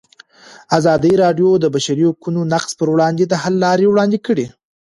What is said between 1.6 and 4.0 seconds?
د بشري حقونو نقض پر وړاندې د حل لارې